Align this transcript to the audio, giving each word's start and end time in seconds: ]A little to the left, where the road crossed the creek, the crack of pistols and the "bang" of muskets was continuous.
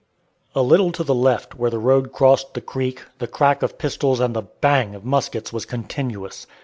]A 0.55 0.63
little 0.63 0.91
to 0.93 1.03
the 1.03 1.13
left, 1.13 1.53
where 1.59 1.69
the 1.69 1.77
road 1.77 2.11
crossed 2.11 2.55
the 2.55 2.59
creek, 2.61 3.03
the 3.19 3.27
crack 3.27 3.61
of 3.61 3.77
pistols 3.77 4.19
and 4.19 4.35
the 4.35 4.41
"bang" 4.41 4.95
of 4.95 5.05
muskets 5.05 5.53
was 5.53 5.63
continuous. 5.65 6.47